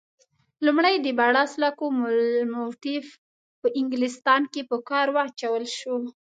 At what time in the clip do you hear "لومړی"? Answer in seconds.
0.65-0.95